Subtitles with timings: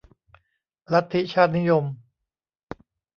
[0.93, 1.85] ลัทธิชาตินิยม